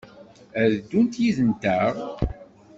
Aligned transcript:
Ad 0.61 0.69
d-ddunt 0.73 1.19
yid-nteɣ? 1.23 1.93